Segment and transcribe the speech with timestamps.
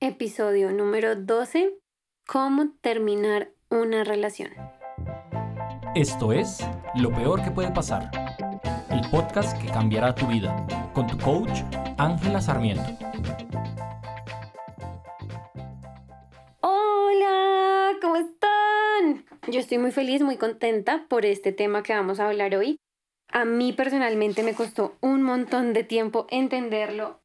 [0.00, 1.74] Episodio número 12.
[2.24, 4.50] ¿Cómo terminar una relación?
[5.96, 6.60] Esto es
[6.94, 8.08] Lo Peor que puede pasar,
[8.90, 10.64] el podcast que cambiará tu vida,
[10.94, 11.62] con tu coach
[11.98, 12.84] Ángela Sarmiento.
[16.60, 19.24] Hola, ¿cómo están?
[19.48, 22.78] Yo estoy muy feliz, muy contenta por este tema que vamos a hablar hoy.
[23.32, 27.20] A mí personalmente me costó un montón de tiempo entenderlo,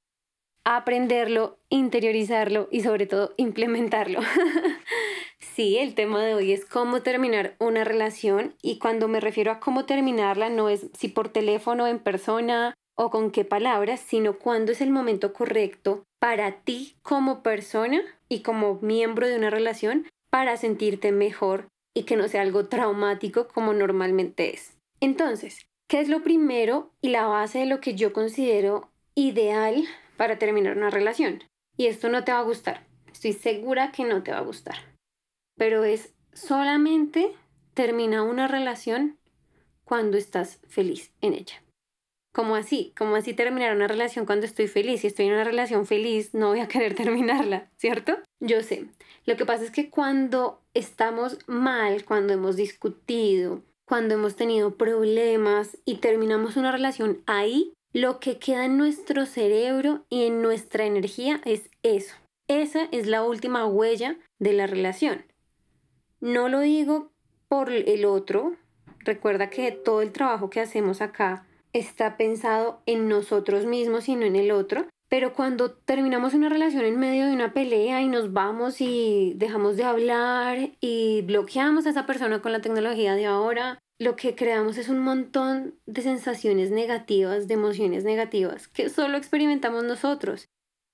[0.64, 4.20] aprenderlo, interiorizarlo y sobre todo implementarlo.
[5.40, 9.60] sí, el tema de hoy es cómo terminar una relación y cuando me refiero a
[9.60, 14.72] cómo terminarla no es si por teléfono, en persona o con qué palabras, sino cuándo
[14.72, 20.58] es el momento correcto para ti como persona y como miembro de una relación para
[20.58, 24.78] sentirte mejor y que no sea algo traumático como normalmente es.
[25.00, 29.84] Entonces, ¿Qué es lo primero y la base de lo que yo considero ideal
[30.24, 31.44] para terminar una relación?
[31.76, 32.86] Y esto no te va a gustar.
[33.12, 34.78] Estoy segura que no te va a gustar.
[35.58, 37.34] Pero es solamente
[37.74, 39.18] termina una relación
[39.84, 41.62] cuando estás feliz en ella.
[42.34, 42.94] ¿Cómo así?
[42.98, 45.02] ¿Cómo así terminar una relación cuando estoy feliz?
[45.02, 48.16] Si estoy en una relación feliz, no voy a querer terminarla, ¿cierto?
[48.40, 48.86] Yo sé.
[49.26, 55.78] Lo que pasa es que cuando estamos mal, cuando hemos discutido, cuando hemos tenido problemas
[55.84, 61.40] y terminamos una relación ahí, lo que queda en nuestro cerebro y en nuestra energía
[61.46, 62.16] es eso.
[62.48, 65.26] Esa es la última huella de la relación.
[66.20, 67.12] No lo digo
[67.48, 68.56] por el otro.
[69.00, 74.26] Recuerda que todo el trabajo que hacemos acá está pensado en nosotros mismos y no
[74.26, 74.88] en el otro.
[75.08, 79.78] Pero cuando terminamos una relación en medio de una pelea y nos vamos y dejamos
[79.78, 84.78] de hablar y bloqueamos a esa persona con la tecnología de ahora, lo que creamos
[84.78, 90.50] es un montón de sensaciones negativas, de emociones negativas, que solo experimentamos nosotros.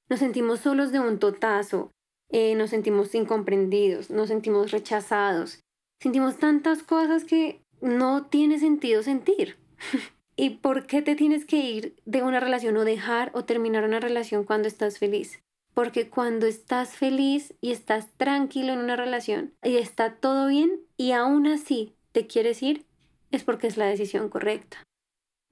[0.10, 1.92] Nos sentimos solos de un totazo,
[2.30, 5.64] eh, nos sentimos incomprendidos, nos sentimos rechazados,
[6.00, 9.58] sentimos tantas cosas que no tiene sentido sentir.
[10.36, 14.00] ¿Y por qué te tienes que ir de una relación o dejar o terminar una
[14.00, 15.42] relación cuando estás feliz?
[15.74, 21.12] Porque cuando estás feliz y estás tranquilo en una relación y está todo bien y
[21.12, 22.86] aún así te quieres ir,
[23.32, 24.84] es porque es la decisión correcta.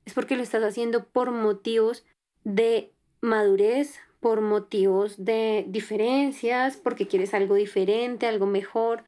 [0.05, 2.05] Es porque lo estás haciendo por motivos
[2.43, 9.03] de madurez, por motivos de diferencias, porque quieres algo diferente, algo mejor,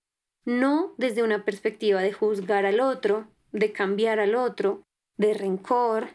[0.46, 4.84] no desde una perspectiva de juzgar al otro, de cambiar al otro,
[5.18, 6.10] de rencor.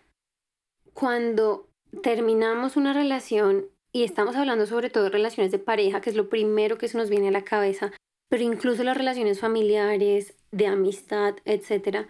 [0.93, 1.69] Cuando
[2.03, 6.29] terminamos una relación, y estamos hablando sobre todo de relaciones de pareja, que es lo
[6.29, 7.93] primero que se nos viene a la cabeza,
[8.29, 12.09] pero incluso las relaciones familiares, de amistad, etc.,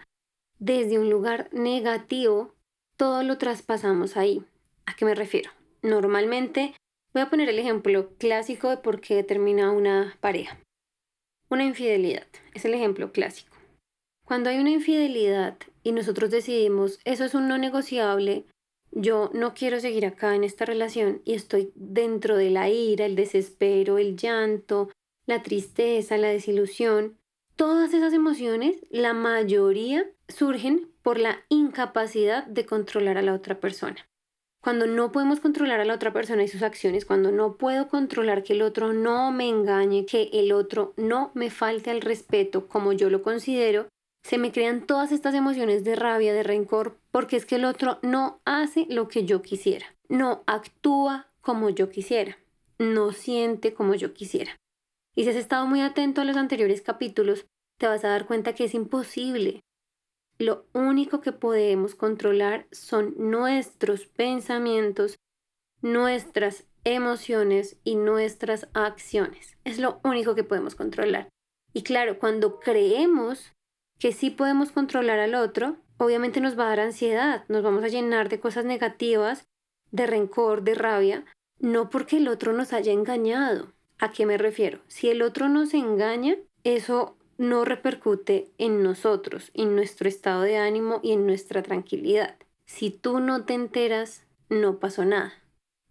[0.59, 2.53] desde un lugar negativo,
[2.97, 4.43] todo lo traspasamos ahí.
[4.85, 5.51] ¿A qué me refiero?
[5.81, 6.73] Normalmente
[7.13, 10.59] voy a poner el ejemplo clásico de por qué termina una pareja.
[11.49, 13.55] Una infidelidad es el ejemplo clásico.
[14.25, 18.45] Cuando hay una infidelidad y nosotros decidimos, eso es un no negociable,
[18.91, 23.15] yo no quiero seguir acá en esta relación y estoy dentro de la ira, el
[23.15, 24.89] desespero, el llanto,
[25.27, 27.17] la tristeza, la desilusión,
[27.55, 34.07] todas esas emociones, la mayoría surgen por la incapacidad de controlar a la otra persona.
[34.61, 38.41] Cuando no podemos controlar a la otra persona y sus acciones, cuando no puedo controlar
[38.43, 42.91] que el otro no me engañe, que el otro no me falte al respeto como
[42.91, 43.87] yo lo considero,
[44.23, 47.99] se me crean todas estas emociones de rabia, de rencor, porque es que el otro
[48.01, 52.35] no hace lo que yo quisiera, no actúa como yo quisiera,
[52.79, 54.57] no siente como yo quisiera.
[55.15, 57.45] Y si has estado muy atento a los anteriores capítulos,
[57.77, 59.61] te vas a dar cuenta que es imposible.
[60.37, 65.15] Lo único que podemos controlar son nuestros pensamientos,
[65.81, 69.57] nuestras emociones y nuestras acciones.
[69.63, 71.29] Es lo único que podemos controlar.
[71.73, 73.53] Y claro, cuando creemos
[73.99, 77.89] que sí podemos controlar al otro, obviamente nos va a dar ansiedad, nos vamos a
[77.89, 79.45] llenar de cosas negativas,
[79.91, 81.25] de rencor, de rabia,
[81.59, 83.73] no porque el otro nos haya engañado.
[83.97, 84.79] ¿A qué me refiero?
[84.87, 90.99] Si el otro nos engaña, eso no repercute en nosotros, en nuestro estado de ánimo
[91.03, 92.35] y en nuestra tranquilidad.
[92.65, 95.33] Si tú no te enteras, no pasó nada.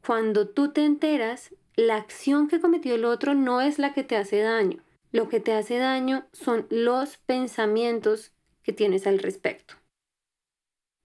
[0.04, 4.16] Cuando tú te enteras, la acción que cometió el otro no es la que te
[4.16, 4.82] hace daño.
[5.12, 8.32] Lo que te hace daño son los pensamientos
[8.62, 9.74] que tienes al respecto.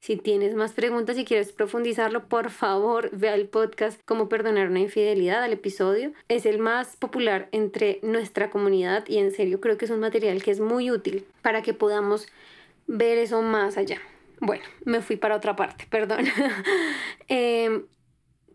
[0.02, 4.80] Si tienes más preguntas y quieres profundizarlo, por favor ve al podcast Cómo perdonar una
[4.80, 6.14] infidelidad, al episodio.
[6.30, 10.42] Es el más popular entre nuestra comunidad y en serio creo que es un material
[10.42, 12.28] que es muy útil para que podamos
[12.88, 14.00] ver eso más allá.
[14.40, 16.26] Bueno, me fui para otra parte, perdón.
[17.28, 17.86] Em,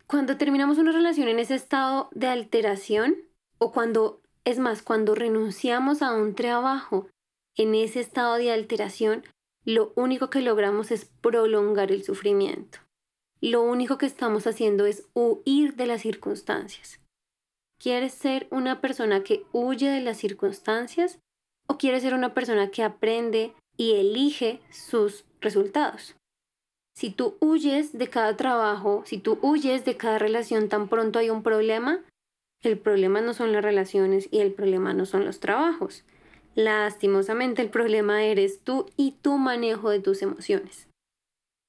[0.06, 3.16] cuando terminamos una relación en ese estado de alteración,
[3.58, 7.06] o cuando, es más, cuando renunciamos a un trabajo
[7.54, 9.22] en ese estado de alteración,
[9.64, 12.78] lo único que logramos es prolongar el sufrimiento.
[13.40, 17.00] Lo único que estamos haciendo es huir de las circunstancias.
[17.78, 21.18] ¿Quieres ser una persona que huye de las circunstancias
[21.66, 26.14] o quieres ser una persona que aprende y elige sus resultados?
[26.94, 31.28] Si tú huyes de cada trabajo, si tú huyes de cada relación tan pronto hay
[31.28, 32.04] un problema,
[32.62, 36.04] el problema no son las relaciones y el problema no son los trabajos.
[36.54, 40.88] Lastimosamente el problema eres tú y tu manejo de tus emociones.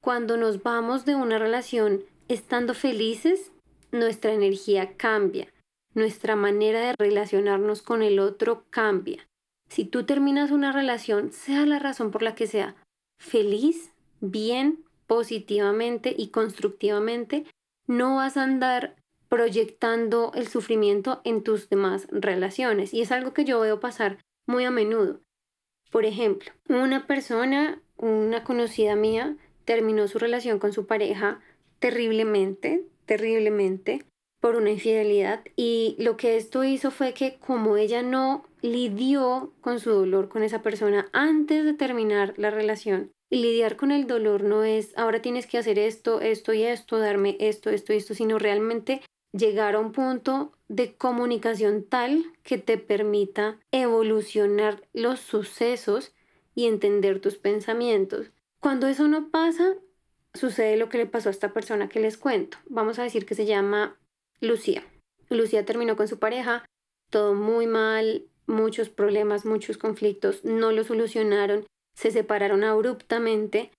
[0.02, 3.52] Cuando nos vamos de una relación estando felices,
[3.92, 5.52] nuestra energía cambia,
[5.96, 9.28] nuestra manera de relacionarnos con el otro cambia.
[9.70, 12.76] Si tú terminas una relación, sea la razón por la que sea,
[13.20, 13.92] feliz,
[14.22, 17.46] bien, positivamente y constructivamente,
[17.88, 18.96] no vas a andar
[19.30, 22.94] proyectando el sufrimiento en tus demás relaciones.
[22.94, 25.22] Y es algo que yo veo pasar muy a menudo.
[25.92, 31.42] Por ejemplo, una persona, una conocida mía, terminó su relación con su pareja
[31.80, 34.06] terriblemente, terriblemente,
[34.42, 35.44] por una infidelidad.
[35.56, 40.44] Y lo que esto hizo fue que como ella no lidió con su dolor con
[40.44, 45.22] esa persona antes de terminar la relación, y lidiar con el dolor no es ahora
[45.22, 49.02] tienes que hacer esto, esto y esto, darme esto, esto y esto, sino realmente
[49.36, 56.14] llegar a un punto de comunicación tal que te permita evolucionar los sucesos
[56.54, 58.32] y entender tus pensamientos.
[58.60, 59.76] Cuando eso no pasa,
[60.34, 62.58] sucede lo que le pasó a esta persona que les cuento.
[62.68, 63.98] Vamos a decir que se llama
[64.40, 64.84] Lucía.
[65.30, 66.66] Lucía terminó con su pareja,
[67.10, 71.66] todo muy mal, muchos problemas, muchos conflictos, no lo solucionaron
[71.96, 73.72] se separaron abruptamente,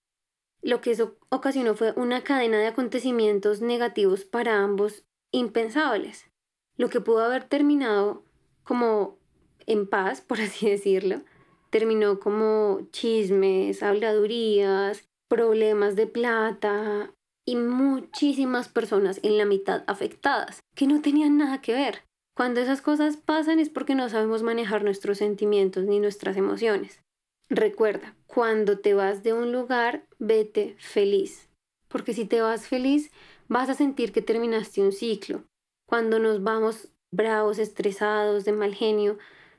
[0.62, 5.04] lo que eso ocasionó fue una cadena de acontecimientos negativos para ambos
[5.36, 6.30] impensables,
[6.76, 8.24] lo que pudo haber terminado
[8.64, 9.18] como
[9.66, 11.22] en paz, por así decirlo,
[11.70, 17.12] terminó como chismes, habladurías, problemas de plata
[17.44, 22.02] y muchísimas personas en la mitad afectadas, que no tenían nada que ver.
[22.34, 27.00] Cuando esas cosas pasan es porque no sabemos manejar nuestros sentimientos ni nuestras emociones.
[27.48, 31.48] Recuerda, cuando te vas de un lugar, vete feliz,
[31.88, 33.10] porque si te vas feliz,
[33.48, 35.44] vas a sentir que terminaste un ciclo.
[35.86, 39.18] Cuando nos vamos bravos, estresados, de mal genio,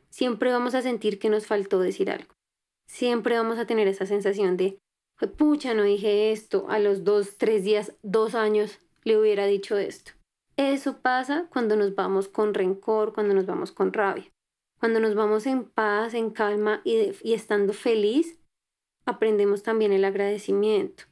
[0.09, 2.33] siempre vamos a sentir que nos faltó decir algo.
[2.87, 4.79] Siempre vamos a tener esa sensación de,
[5.37, 10.11] pucha, no dije esto, a los dos, tres días, dos años le hubiera dicho esto.
[10.57, 14.25] Eso pasa cuando nos vamos con rencor, cuando nos vamos con rabia.
[14.79, 18.39] Cuando nos vamos en paz, en calma y, estando feliz,
[19.05, 21.05] aprendemos también el agradecimiento.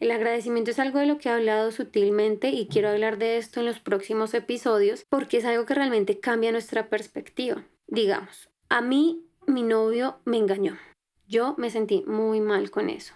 [0.00, 3.60] El agradecimiento es algo de lo que he hablado sutilmente y quiero hablar de esto
[3.60, 7.64] en los próximos episodios porque es algo que realmente cambia nuestra perspectiva.
[7.86, 10.78] Digamos, a mí mi novio me engañó.
[11.28, 13.14] Yo me sentí muy mal con eso.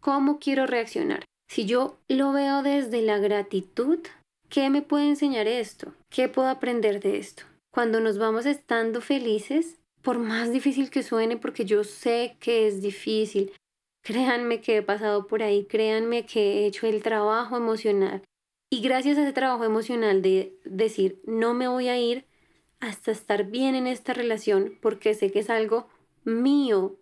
[0.00, 1.24] ¿Cómo quiero reaccionar?
[1.48, 3.98] Si yo lo veo desde la gratitud,
[4.48, 5.94] ¿qué me puede enseñar esto?
[6.10, 7.44] ¿Qué puedo aprender de esto?
[7.70, 12.82] cuando nos vamos estando felices, por más difícil que suene, porque yo sé que es
[12.82, 13.52] difícil,
[14.02, 18.22] créanme que he pasado por ahí, créanme que he hecho el trabajo emocional.
[18.70, 22.26] Y gracias a ese trabajo emocional de decir, no me voy a ir
[22.78, 25.88] hasta estar bien en esta relación, porque sé que es algo
[26.24, 26.98] mío,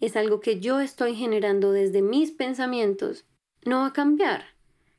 [0.00, 3.26] es algo que yo estoy generando desde mis pensamientos,
[3.64, 4.54] no va a cambiar.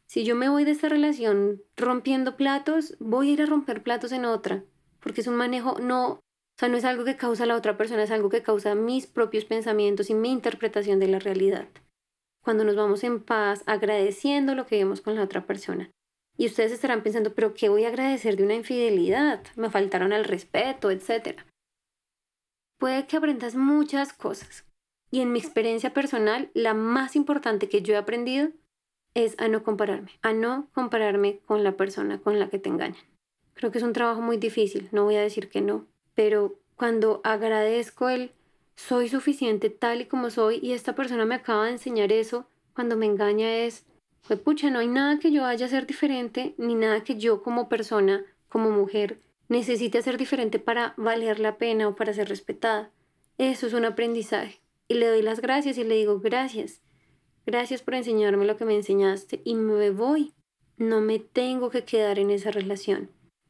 [0.05, 4.11] Si yo me voy de esta relación rompiendo platos, voy a ir a romper platos
[4.11, 4.65] en otra
[4.99, 6.19] porque es un manejo no,
[6.59, 9.07] o sea, no es algo que causa la otra persona, es algo que causa mis
[9.07, 11.69] propios pensamientos y mi interpretación de la realidad.
[12.43, 15.89] Cuando nos vamos en paz, agradeciendo lo que vemos con la otra persona.
[16.35, 19.41] Y ustedes estarán pensando, pero ¿qué voy a agradecer de una infidelidad?
[19.55, 21.43] Me faltaron al respeto, etc.
[22.77, 24.65] Puede que aprendas muchas cosas.
[25.11, 28.49] Y en mi experiencia personal, la más importante que yo he aprendido
[29.13, 33.07] es a no compararme, a no compararme con la persona con la que te engañan.
[33.53, 35.87] Creo que es un trabajo muy difícil, no voy a decir que no,
[36.19, 38.33] pero cuando agradezco el
[38.75, 42.45] soy suficiente tal y como soy y esta persona me acaba de enseñar eso,
[42.75, 43.85] cuando me engaña es,
[44.27, 47.41] pues pucha, no hay nada que yo vaya a hacer diferente, ni nada que yo
[47.41, 52.91] como persona, como mujer, necesite hacer diferente para valer la pena o para ser respetada.
[53.37, 54.59] Eso es un aprendizaje.
[54.89, 56.81] Y le doy las gracias y le digo gracias.
[57.45, 60.33] Gracias por enseñarme lo que me enseñaste y me voy.
[60.75, 63.09] No me tengo que quedar en esa relación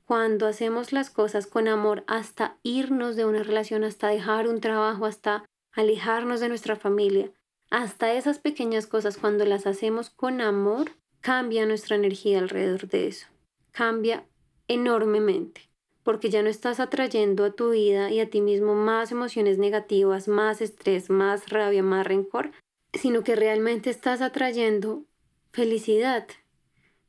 [0.10, 5.06] cuando hacemos las cosas con amor hasta irnos de una relación, hasta dejar un trabajo,
[5.06, 7.32] hasta alejarnos de nuestra familia,
[7.70, 13.28] hasta esas pequeñas cosas, cuando las hacemos con amor, cambia nuestra energía alrededor de eso.
[13.72, 14.26] Cambia
[14.68, 15.70] enormemente.
[16.02, 20.28] porque ya no estás atrayendo a tu vida y a ti mismo más emociones negativas,
[20.28, 22.50] más estrés, más rabia, más rencor,
[22.94, 25.04] sino que realmente estás atrayendo
[25.52, 26.26] felicidad.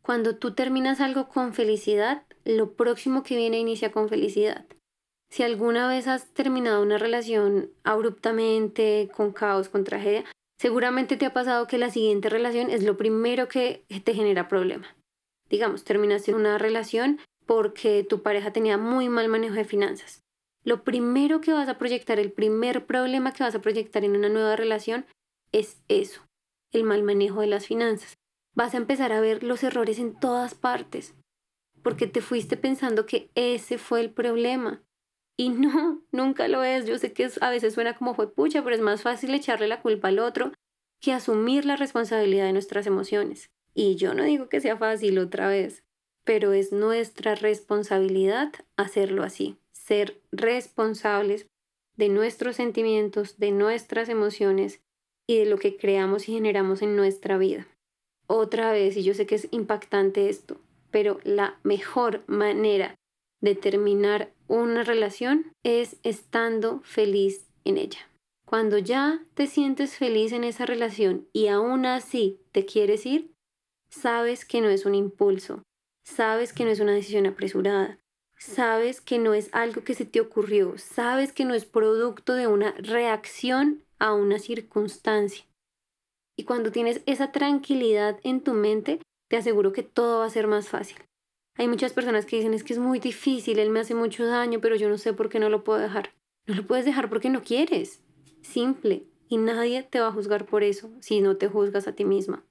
[0.03, 4.67] Cuando tú terminas algo con felicidad, lo próximo que viene inicia con felicidad.
[5.31, 10.25] Si alguna vez has terminado una relación abruptamente, con caos, con tragedia,
[10.59, 14.97] seguramente te ha pasado que la siguiente relación es lo primero que te genera problema.
[15.49, 20.23] Digamos, terminaste una relación porque tu pareja tenía muy mal manejo de finanzas.
[20.65, 24.29] Lo primero que vas a proyectar, el primer problema que vas a proyectar en una
[24.29, 25.07] nueva relación
[25.53, 26.23] es eso,
[26.73, 28.20] el mal manejo de las finanzas.
[28.61, 31.15] Vas a empezar a ver los errores en todas partes,
[31.83, 34.83] porque te fuiste pensando que ese fue el problema.
[35.39, 36.85] Y no, nunca lo es.
[36.85, 39.81] Yo sé que a veces suena como fue pucha, pero es más fácil echarle la
[39.81, 40.53] culpa al otro
[41.01, 43.49] que asumir la responsabilidad de nuestras emociones.
[43.73, 45.83] Y yo no digo que sea fácil otra vez,
[46.25, 51.47] pero es nuestra responsabilidad hacerlo así, ser responsables
[51.97, 54.83] de nuestros sentimientos, de nuestras emociones
[55.27, 57.67] y de lo que creamos y generamos en nuestra vida.
[58.33, 60.61] Otra vez, y yo sé que es impactante esto,
[60.93, 62.95] pero la mejor manera
[63.41, 67.99] de terminar una relación es estando feliz en ella.
[68.47, 73.33] Cuando ya te sientes feliz en esa relación y aún así te quieres ir,
[73.91, 75.65] sabes que no es un impulso,
[76.05, 77.99] sabes que no es una decisión apresurada,
[78.39, 82.47] sabes que no es algo que se te ocurrió, sabes que no es producto de
[82.47, 85.50] una reacción a una circunstancia.
[86.41, 90.47] Y cuando tienes esa tranquilidad en tu mente, te aseguro que todo va a ser
[90.47, 90.97] más fácil.
[91.59, 94.59] Hay muchas personas que dicen es que es muy difícil, él me hace mucho daño,
[94.59, 96.15] pero yo no sé por qué no lo puedo dejar.
[96.47, 98.01] No lo puedes dejar porque no quieres.
[98.41, 99.05] Simple.
[99.29, 102.43] Y nadie te va a juzgar por eso si no te juzgas a ti misma.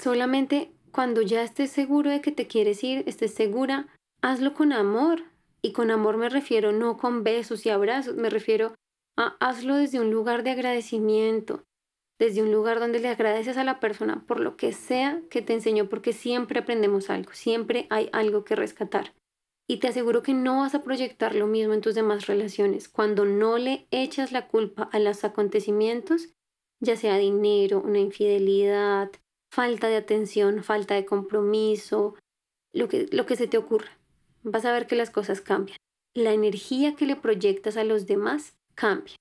[0.00, 3.88] Solamente cuando ya estés seguro de que te quieres ir, estés segura,
[4.22, 5.24] hazlo con amor.
[5.60, 8.76] Y con amor me refiero no con besos y abrazos, me refiero
[9.16, 11.64] a hazlo desde un lugar de agradecimiento,
[12.18, 15.52] desde un lugar donde le agradeces a la persona por lo que sea que te
[15.52, 19.14] enseñó, porque siempre aprendemos algo, siempre hay algo que rescatar.
[19.66, 22.88] Y te aseguro que no vas a proyectar lo mismo en tus demás relaciones.
[22.88, 26.28] Cuando no le echas la culpa a los acontecimientos,
[26.80, 29.10] ya sea dinero, una infidelidad,
[29.50, 32.14] falta de atención, falta de compromiso,
[32.74, 33.98] lo que, lo que se te ocurra.
[34.42, 35.78] Vas a ver que las cosas cambian.
[36.14, 39.16] La energía que le proyectas a los demás cambia.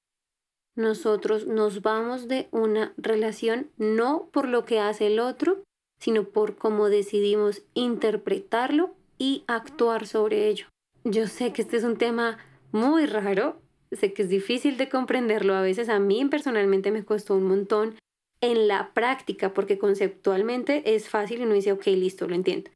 [0.76, 5.64] Nosotros nos vamos de una relación no por lo que hace el otro,
[6.00, 10.68] sino por cómo decidimos interpretarlo y actuar sobre ello.
[11.04, 12.40] Yo sé que este es un tema
[12.72, 13.62] muy raro,
[13.92, 17.96] sé que es difícil de comprenderlo, a veces a mí personalmente me costó un montón
[18.42, 22.72] en la práctica, porque conceptualmente es fácil y uno dice, ok, listo, lo entiendo.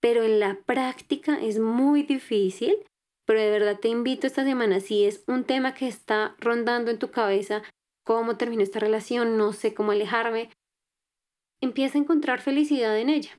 [0.00, 2.74] Pero en la práctica es muy difícil,
[3.24, 6.98] pero de verdad te invito esta semana, si es un tema que está rondando en
[6.98, 7.62] tu cabeza,
[8.04, 10.50] cómo terminó esta relación, no sé cómo alejarme,
[11.60, 13.38] empieza a encontrar felicidad en ella.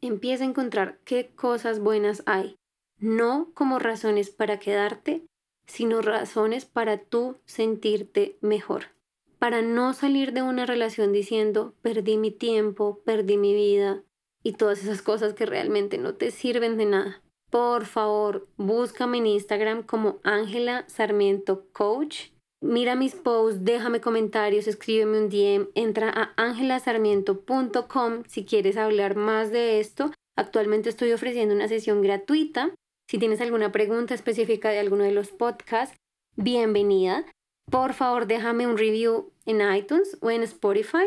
[0.00, 2.56] Empieza a encontrar qué cosas buenas hay,
[2.98, 5.26] no como razones para quedarte,
[5.66, 8.98] sino razones para tú sentirte mejor
[9.38, 14.02] para no salir de una relación diciendo perdí mi tiempo, perdí mi vida
[14.42, 17.22] y todas esas cosas que realmente no te sirven de nada.
[17.50, 22.30] Por favor, búscame en Instagram como Ángela Sarmiento Coach.
[22.60, 29.50] Mira mis posts, déjame comentarios, escríbeme un DM, entra a angelasarmiento.com si quieres hablar más
[29.50, 30.10] de esto.
[30.36, 32.74] Actualmente estoy ofreciendo una sesión gratuita.
[33.08, 35.96] Si tienes alguna pregunta específica de alguno de los podcasts,
[36.36, 37.24] bienvenida
[37.70, 41.06] por favor déjame un review en iTunes o en Spotify.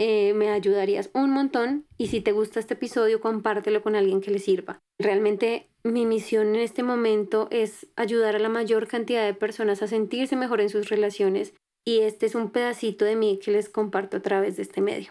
[0.00, 4.30] Eh, me ayudarías un montón y si te gusta este episodio compártelo con alguien que
[4.30, 4.78] le sirva.
[4.96, 9.88] Realmente mi misión en este momento es ayudar a la mayor cantidad de personas a
[9.88, 11.52] sentirse mejor en sus relaciones
[11.84, 15.10] y este es un pedacito de mí que les comparto a través de este medio.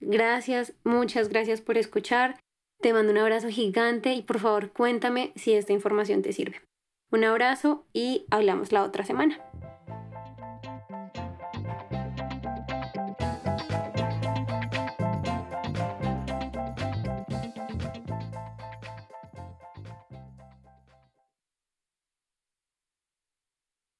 [0.00, 2.40] Gracias, muchas gracias por escuchar.
[2.80, 6.60] Te mando un abrazo gigante y por favor cuéntame si esta información te sirve.
[7.12, 9.47] Un abrazo y hablamos la otra semana.